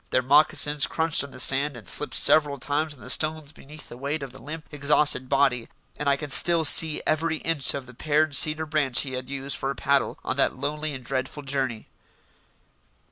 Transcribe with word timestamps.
Their 0.09 0.23
moccasins 0.23 0.87
crunched 0.87 1.23
on 1.23 1.29
the 1.29 1.39
sand 1.39 1.77
and 1.77 1.87
slipped 1.87 2.15
several 2.15 2.57
times 2.57 2.95
on 2.95 3.01
the 3.01 3.09
stones 3.11 3.51
beneath 3.51 3.87
the 3.87 3.97
weight 3.97 4.23
of 4.23 4.31
the 4.31 4.41
limp, 4.41 4.65
exhausted 4.71 5.29
body, 5.29 5.69
and 5.95 6.09
I 6.09 6.17
can 6.17 6.31
still 6.31 6.65
see 6.65 7.03
every 7.05 7.37
inch 7.37 7.75
of 7.75 7.85
the 7.85 7.93
pared 7.93 8.35
cedar 8.35 8.65
branch 8.65 9.01
he 9.01 9.13
had 9.13 9.29
used 9.29 9.55
for 9.57 9.69
a 9.69 9.75
paddle 9.75 10.17
on 10.25 10.37
that 10.37 10.57
lonely 10.57 10.95
and 10.95 11.05
dreadful 11.05 11.43
journey. 11.43 11.87